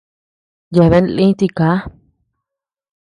[0.75, 1.69] Yeabean lii tiká.